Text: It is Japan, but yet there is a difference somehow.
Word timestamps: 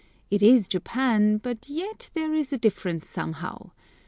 It 0.31 0.41
is 0.41 0.67
Japan, 0.67 1.37
but 1.37 1.69
yet 1.69 2.09
there 2.15 2.33
is 2.33 2.51
a 2.51 2.57
difference 2.57 3.07
somehow. 3.07 3.69